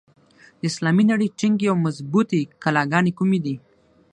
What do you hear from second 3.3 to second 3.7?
دي؟